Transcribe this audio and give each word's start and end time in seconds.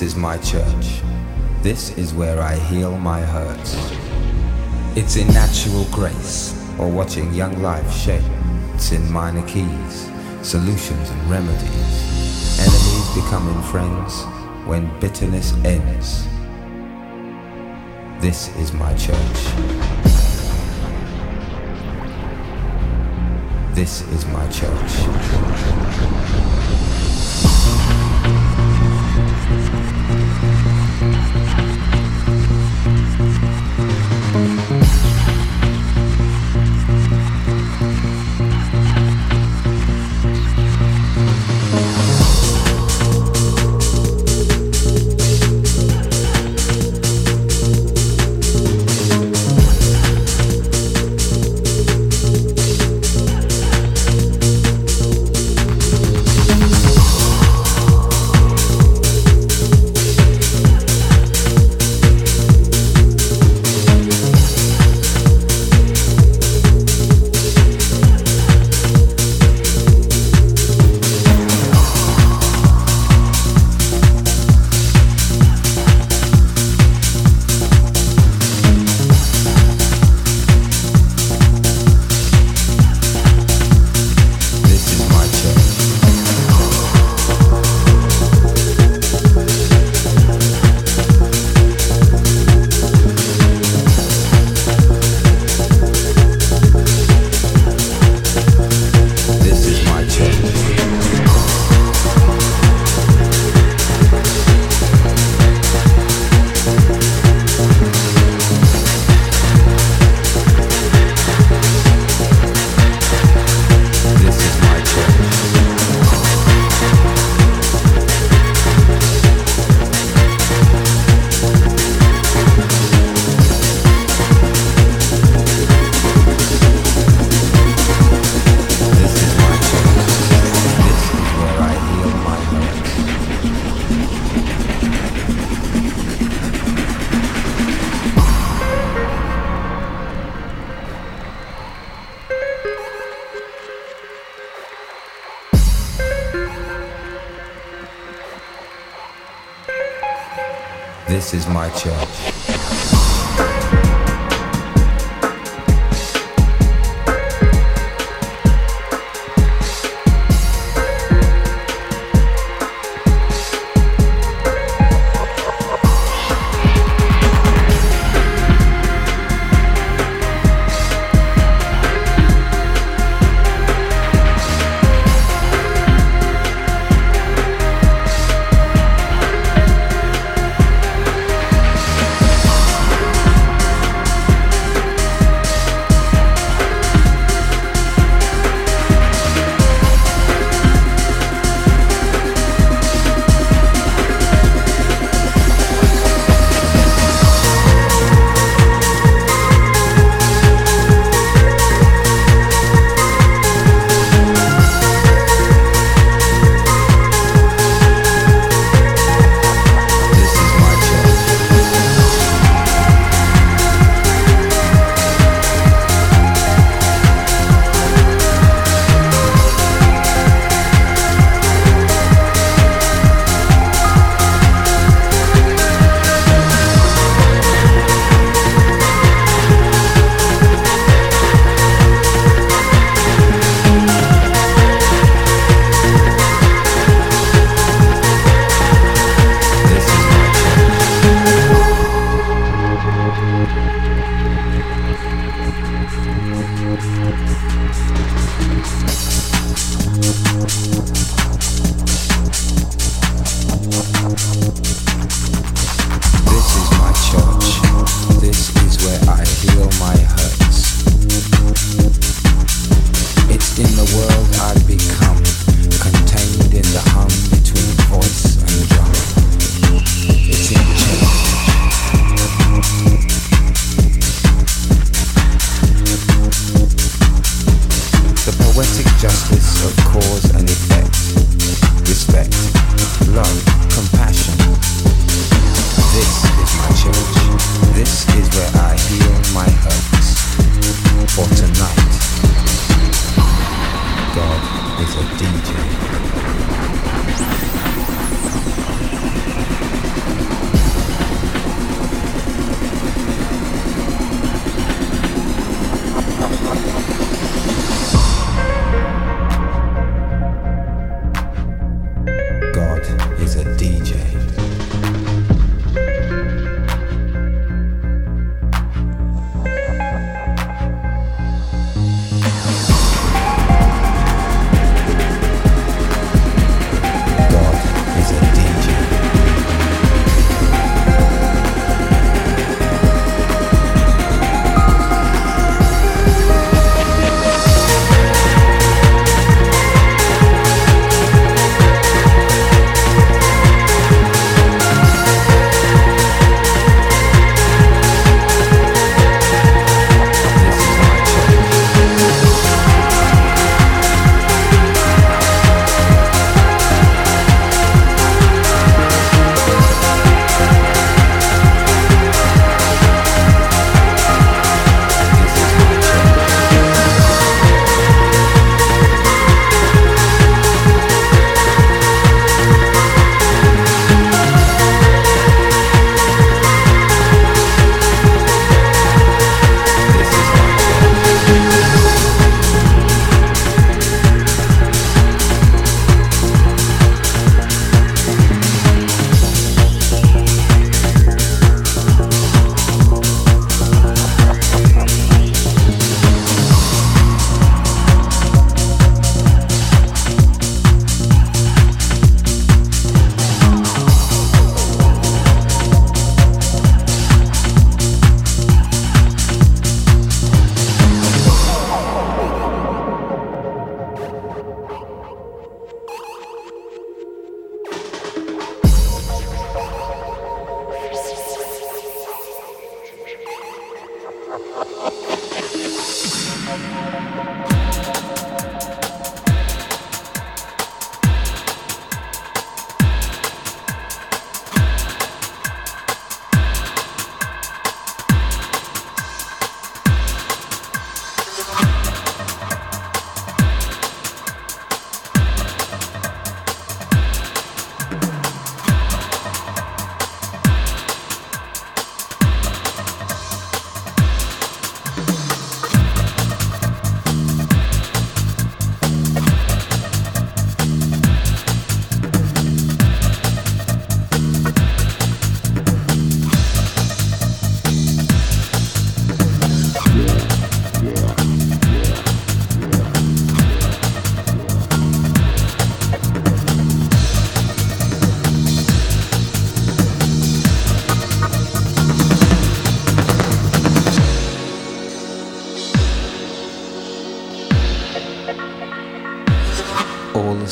This 0.00 0.14
is 0.14 0.16
my 0.16 0.38
church. 0.38 1.02
This 1.60 1.98
is 1.98 2.14
where 2.14 2.40
I 2.40 2.56
heal 2.56 2.96
my 2.96 3.20
hurts. 3.20 3.74
It's 4.96 5.16
in 5.16 5.26
natural 5.28 5.84
grace 5.92 6.58
or 6.78 6.88
watching 6.88 7.34
young 7.34 7.60
life 7.60 7.92
shape. 7.92 8.24
It's 8.72 8.92
in 8.92 9.12
minor 9.12 9.46
keys, 9.46 10.10
solutions 10.40 11.10
and 11.10 11.30
remedies. 11.30 12.58
Enemies 12.58 13.14
becoming 13.14 13.60
friends 13.64 14.24
when 14.66 14.88
bitterness 15.00 15.52
ends. 15.66 16.26
This 18.22 18.56
is 18.56 18.72
my 18.72 18.94
church. 18.94 19.40
This 23.74 24.00
is 24.12 24.24
my 24.28 24.48
church. 24.48 26.19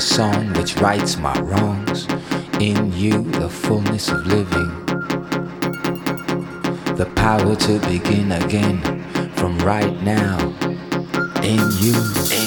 The 0.00 0.06
song 0.06 0.50
which 0.54 0.76
rights 0.76 1.18
my 1.18 1.38
wrongs. 1.40 2.06
In 2.58 2.90
you, 2.94 3.22
the 3.32 3.50
fullness 3.50 4.08
of 4.08 4.26
living. 4.26 4.70
The 6.96 7.10
power 7.16 7.54
to 7.54 7.78
begin 7.80 8.32
again 8.32 8.80
from 9.34 9.58
right 9.58 10.02
now. 10.02 10.38
In 11.42 11.60
you. 11.80 12.39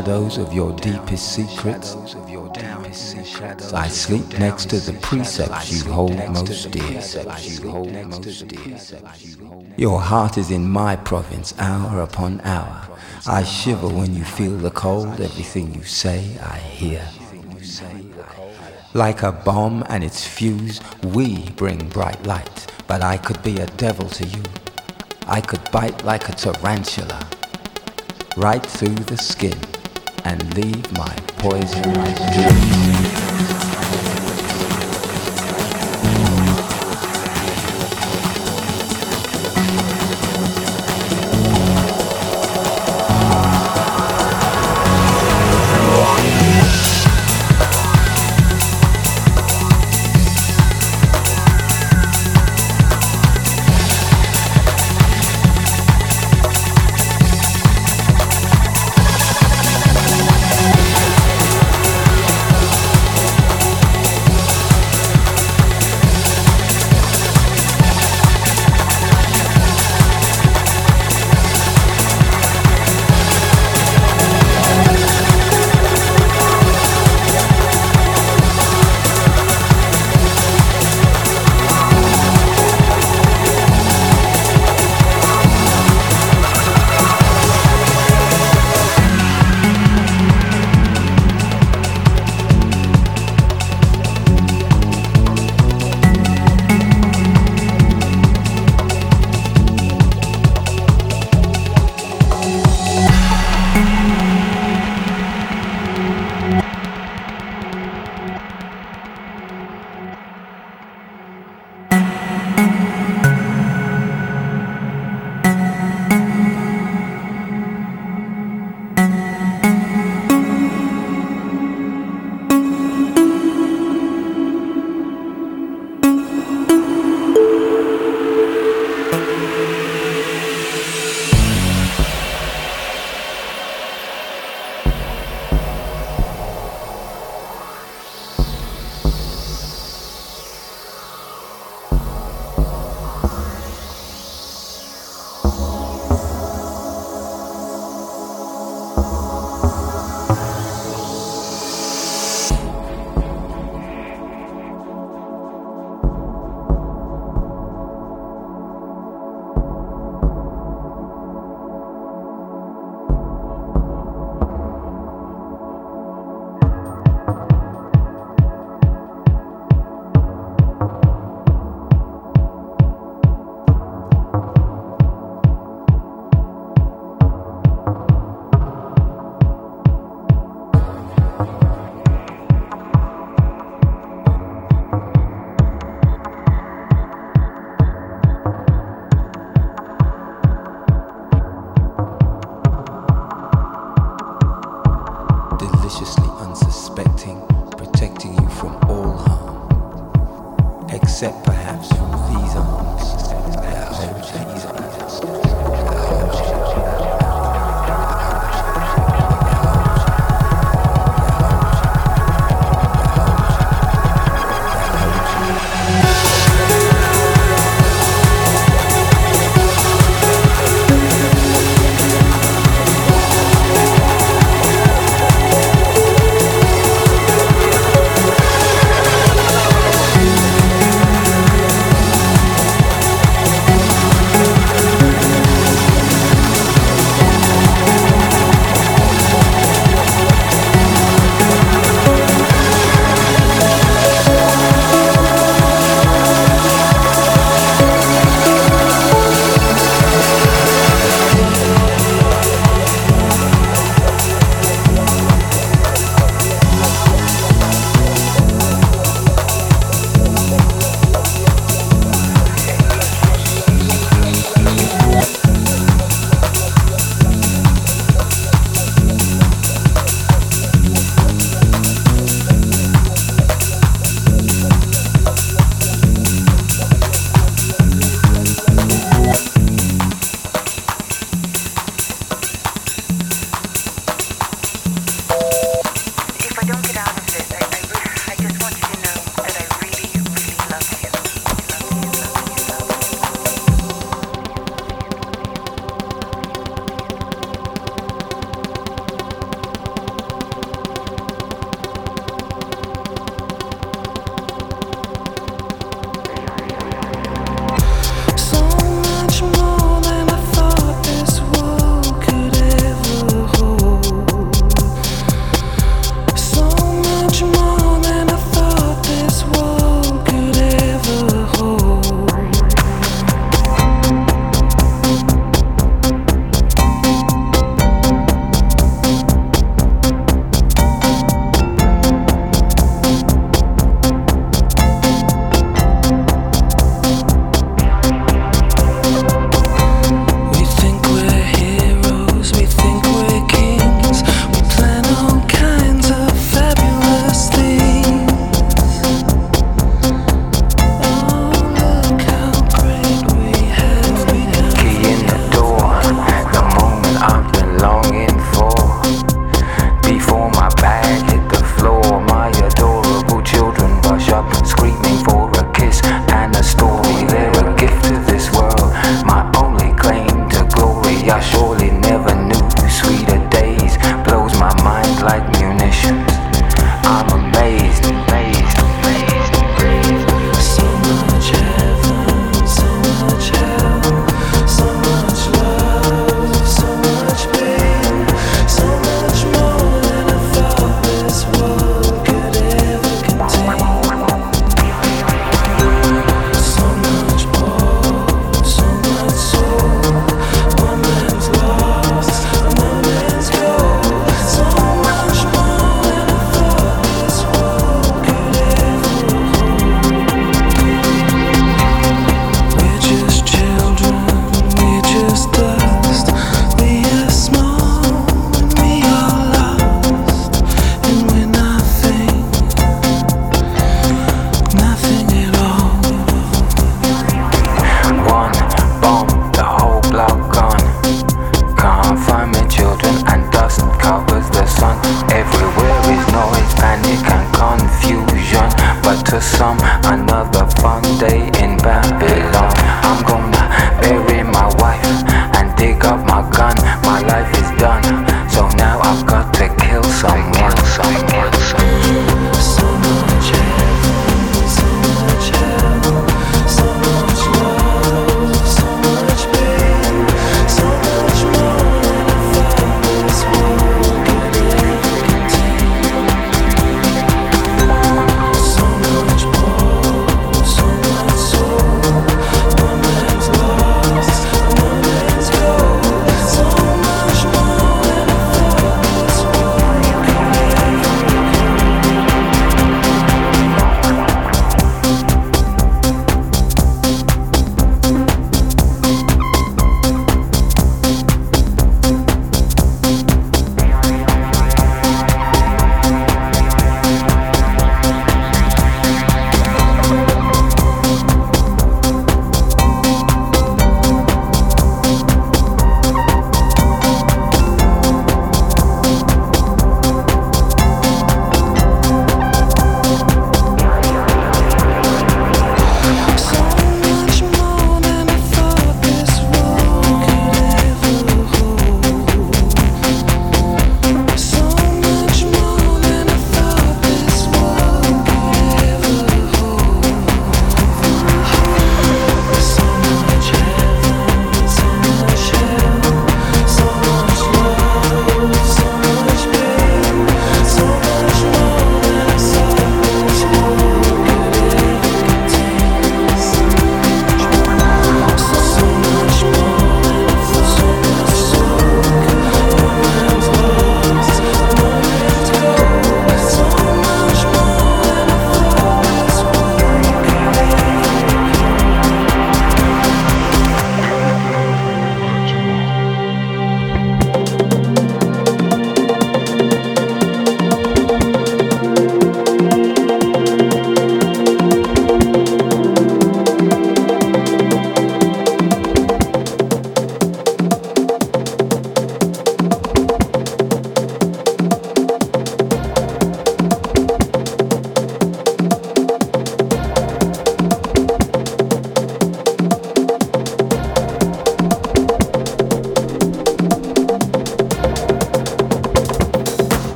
Shadows 0.00 0.38
of 0.38 0.50
your 0.54 0.72
deepest 0.76 1.34
secrets. 1.34 1.94
I 3.74 3.86
sleep 3.88 4.38
next 4.38 4.70
to 4.70 4.80
the 4.80 4.98
precepts 5.02 5.84
you 5.84 5.92
hold 5.92 6.16
most 6.30 6.70
dear. 6.70 7.02
Your 9.76 10.00
heart 10.00 10.38
is 10.38 10.50
in 10.50 10.66
my 10.66 10.96
province, 10.96 11.52
hour 11.58 12.00
upon 12.00 12.40
hour. 12.44 12.88
I 13.26 13.42
shiver 13.42 13.88
when 13.88 14.14
you 14.14 14.24
feel 14.24 14.56
the 14.56 14.70
cold. 14.70 15.20
Everything 15.20 15.74
you 15.74 15.82
say, 15.82 16.38
I 16.42 16.56
hear. 16.56 17.06
Like 18.94 19.22
a 19.22 19.32
bomb 19.32 19.84
and 19.90 20.02
its 20.02 20.26
fuse, 20.26 20.80
we 21.04 21.50
bring 21.50 21.90
bright 21.90 22.22
light. 22.24 22.72
But 22.86 23.02
I 23.02 23.18
could 23.18 23.42
be 23.42 23.58
a 23.58 23.66
devil 23.66 24.08
to 24.08 24.24
you. 24.24 24.42
I 25.26 25.42
could 25.42 25.70
bite 25.70 26.02
like 26.06 26.30
a 26.30 26.32
tarantula 26.32 27.28
right 28.36 28.64
through 28.64 28.94
the 28.94 29.18
skin 29.18 29.58
and 30.24 30.54
leave 30.56 30.92
my 30.96 31.14
poison 31.38 31.82
dreams. 31.82 32.89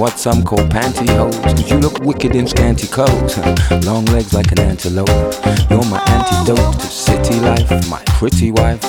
What 0.00 0.18
some 0.18 0.42
call 0.42 0.64
pantyhose. 0.70 1.42
Cause 1.42 1.70
you 1.70 1.76
look 1.76 1.98
wicked 2.00 2.34
in 2.34 2.46
scanty 2.46 2.86
clothes. 2.86 3.36
Long 3.84 4.06
legs 4.06 4.32
like 4.32 4.50
an 4.50 4.60
antelope. 4.60 5.10
You're 5.68 5.84
my 5.84 6.02
antidote 6.08 6.80
to 6.80 6.86
city 6.86 7.38
life, 7.40 7.68
my 7.90 8.02
pretty 8.06 8.50
wife. 8.50 8.82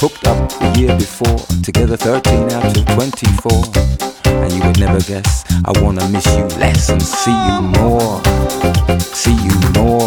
Hooked 0.00 0.24
up 0.28 0.48
the 0.60 0.72
year 0.78 0.96
before, 0.96 1.38
together 1.64 1.96
13 1.96 2.52
out 2.52 2.76
of 2.76 2.86
24 2.94 3.98
and 4.24 4.52
you 4.52 4.62
would 4.62 4.78
never 4.78 5.00
guess. 5.00 5.44
I 5.64 5.72
wanna 5.82 6.08
miss 6.10 6.26
you 6.36 6.44
less 6.60 6.88
and 6.88 7.02
see 7.02 7.38
you 7.48 7.60
more. 7.60 8.22
See 9.00 9.34
you 9.34 9.56
more. 9.74 9.97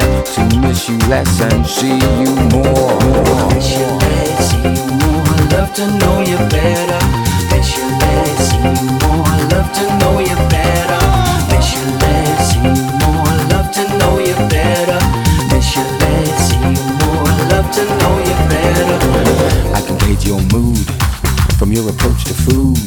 Get 0.00 0.26
to 0.26 0.58
miss 0.58 0.88
you 0.88 0.98
less 1.06 1.40
and 1.40 1.64
see 1.64 1.98
you 2.18 2.34
more? 2.50 2.98
Miss 3.54 3.78
you 3.78 3.86
less, 4.02 4.50
see 4.50 4.74
you 4.74 4.86
more. 4.98 5.38
Love 5.54 5.72
to 5.78 5.86
know 6.00 6.18
you 6.30 6.38
better. 6.50 7.00
Miss 7.50 7.76
you 7.78 7.86
less, 8.02 8.50
see 8.50 8.58
you 8.58 8.90
more. 9.02 9.34
Love 9.54 9.70
to 9.78 9.84
know 10.00 10.18
you 10.18 10.36
better. 10.50 11.02
Miss 11.50 11.68
you 11.76 11.86
less, 12.02 12.42
see 12.50 12.74
you 12.74 12.86
more. 13.02 13.34
Love 13.54 13.70
to 13.78 13.84
know 13.98 14.18
you 14.18 14.34
better. 14.50 15.00
Miss 15.54 15.76
you 15.76 15.86
less, 16.02 16.38
see 16.48 16.58
you 16.74 16.86
more. 16.98 17.30
Love 17.54 17.70
to 17.78 17.84
know 18.00 18.14
you 18.28 18.36
better. 18.50 18.98
I 19.78 19.80
can 19.86 19.96
gauge 19.98 20.26
your 20.26 20.42
mood 20.50 20.86
from 21.58 21.70
your 21.70 21.88
approach 21.88 22.24
to 22.24 22.34
food. 22.34 22.78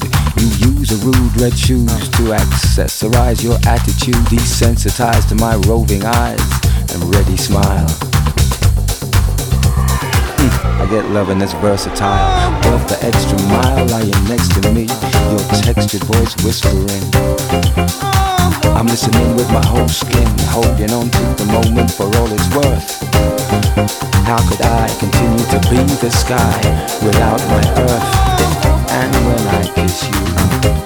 You 0.60 0.72
use 0.76 0.92
a 0.92 1.00
rude 1.06 1.42
red 1.42 1.58
shoes 1.58 2.10
to 2.18 2.24
accessorize 2.36 3.42
your 3.42 3.58
attitude, 3.66 4.22
desensitized 4.28 5.30
to 5.30 5.36
my 5.36 5.56
roving 5.68 6.04
eyes 6.04 6.57
ready 7.06 7.38
smile. 7.38 7.88
Hmm, 10.38 10.82
I 10.82 10.88
get 10.90 11.10
loving 11.12 11.40
that's 11.40 11.54
versatile, 11.54 12.52
worth 12.70 12.88
the 12.88 12.98
extra 13.06 13.38
mile 13.50 13.86
lying 13.88 14.24
next 14.28 14.54
to 14.56 14.72
me, 14.74 14.86
your 15.30 15.44
textured 15.64 16.04
voice 16.04 16.36
whispering. 16.44 17.06
I'm 18.78 18.86
listening 18.86 19.36
with 19.36 19.50
my 19.52 19.66
whole 19.66 19.88
skin, 19.88 20.28
holding 20.54 20.92
on 20.92 21.10
to 21.10 21.24
the 21.42 21.46
moment 21.52 21.92
for 21.92 22.06
all 22.06 22.30
it's 22.32 22.48
worth. 22.56 23.02
How 24.28 24.38
could 24.50 24.62
I 24.62 24.88
continue 25.00 25.46
to 25.56 25.60
be 25.70 25.82
the 26.04 26.12
sky 26.12 26.60
without 27.04 27.40
my 27.48 27.64
earth? 27.82 28.28
And 28.92 29.14
when 29.26 29.44
I 29.56 29.64
kiss 29.74 30.04
you, 30.04 30.22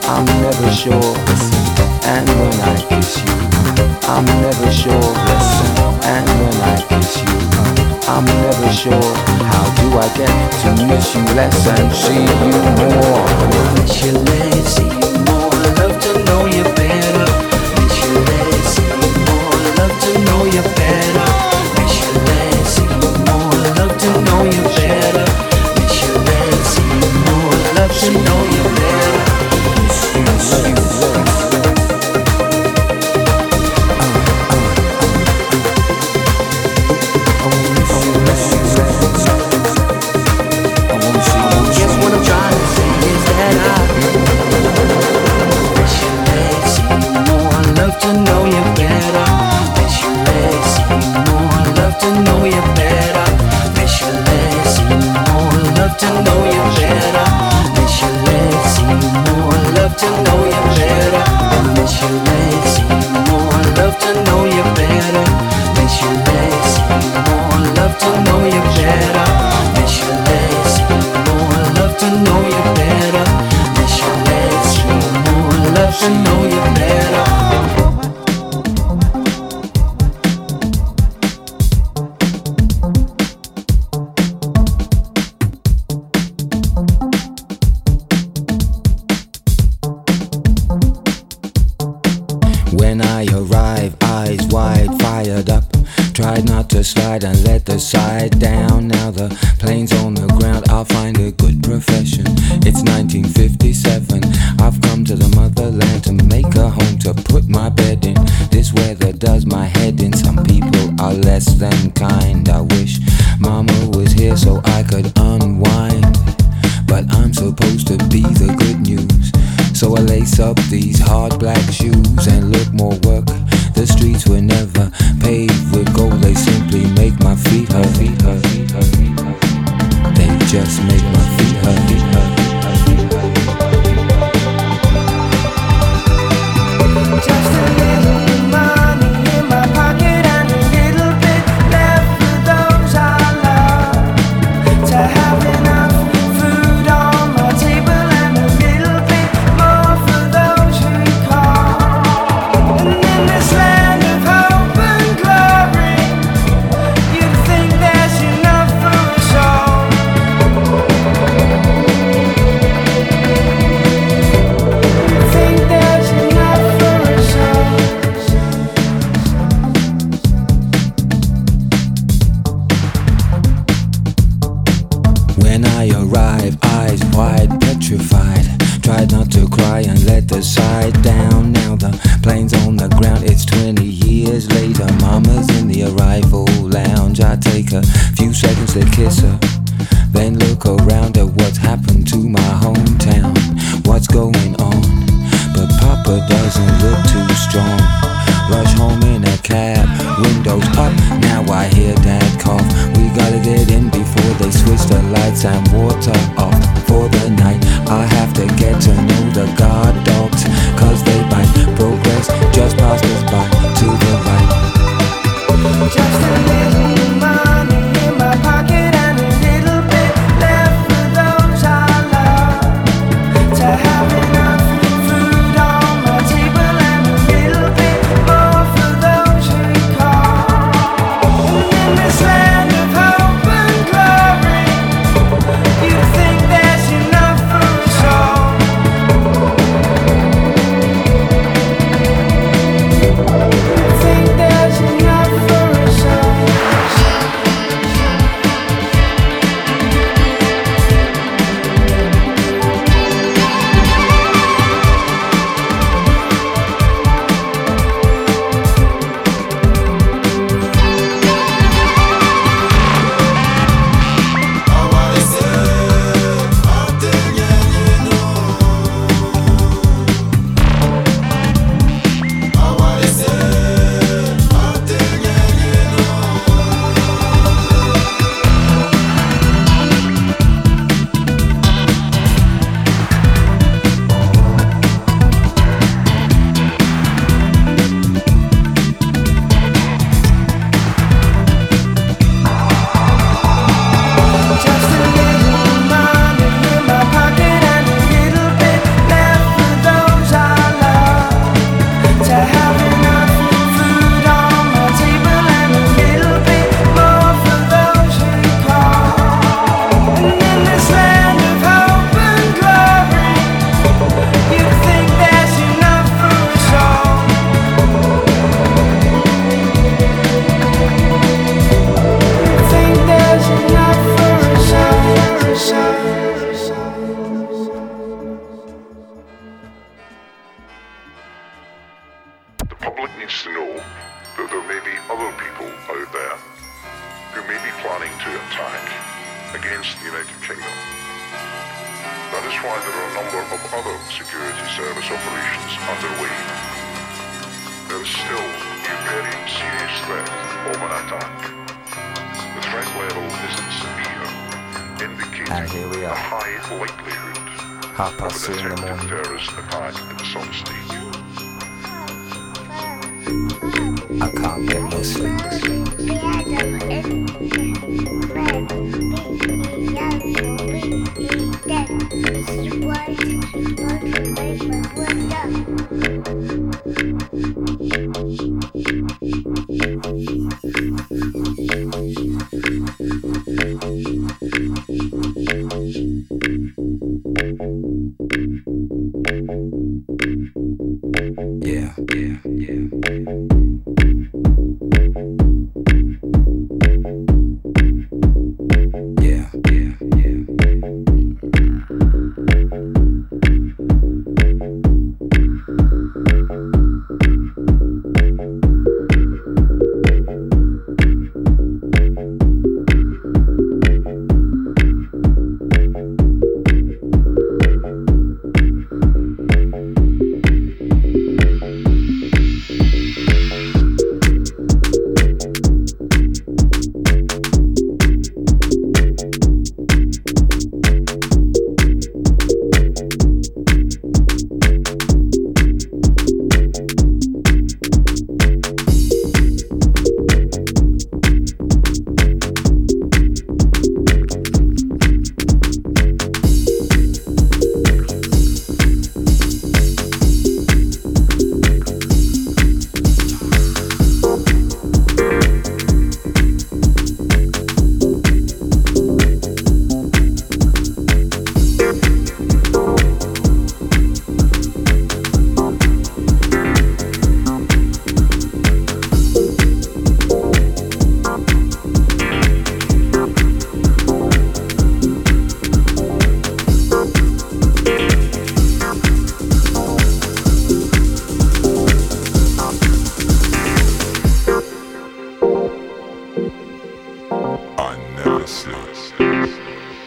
I'm 0.08 0.26
never 0.26 0.72
sure. 0.72 1.16
And 2.06 2.28
when 2.30 2.60
I 2.62 2.76
kiss 2.88 3.18
you, 3.24 3.52
I'm 4.08 4.26
never 4.26 4.72
sure. 4.72 6.01
Sure. 8.72 8.94
How 8.94 9.66
do 9.82 9.98
I 9.98 10.08
get 10.16 10.52
to 10.62 10.86
miss 10.88 11.14
you 11.16 11.24
less 11.36 11.68
and 11.68 11.92
see 11.92 12.22
you 12.22 12.52
more? 12.96 13.28
You 13.76 13.88
see 14.66 14.86
you 14.86 15.21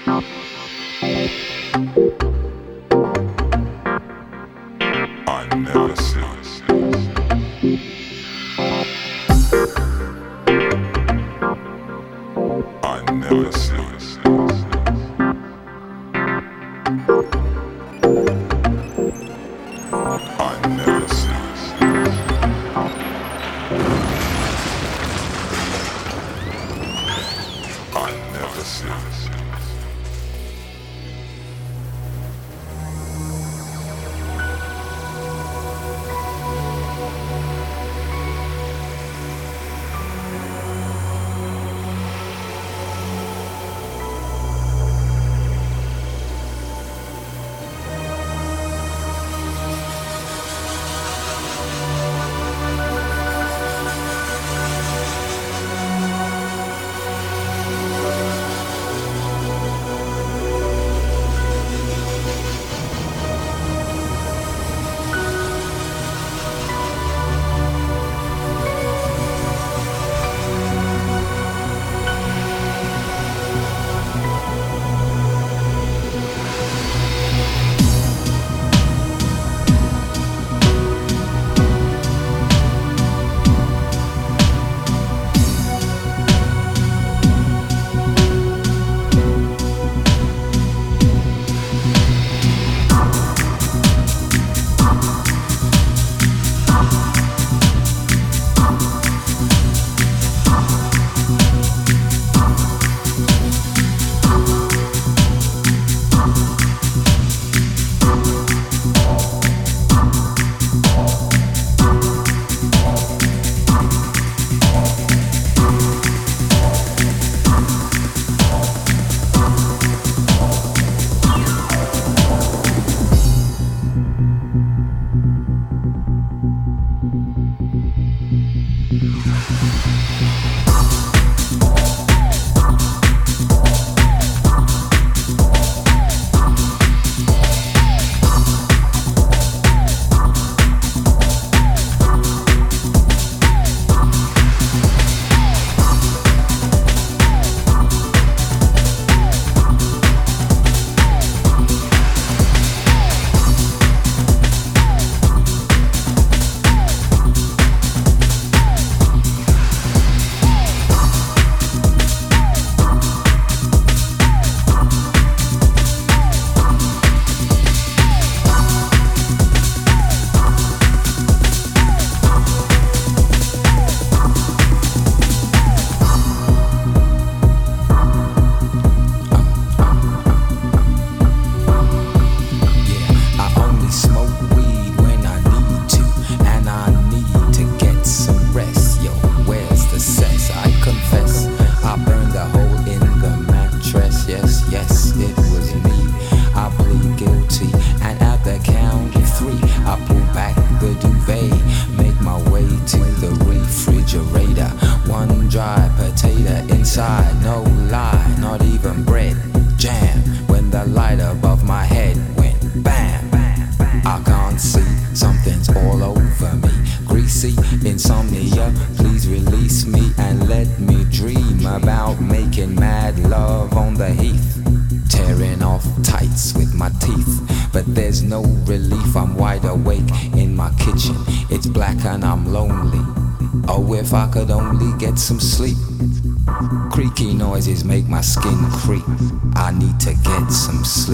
never 0.07 0.44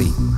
I 0.00 0.29